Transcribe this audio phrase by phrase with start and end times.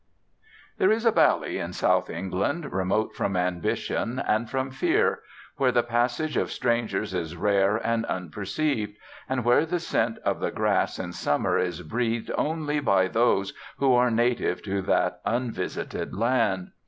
[0.79, 5.19] There is a valley in South England remote from ambition and from fear,
[5.57, 8.97] where the passage of strangers is rare and unperceived,
[9.29, 13.93] and where the scent of the grass in summer is breathed only by those who
[13.93, 16.71] are native to that unvisited land.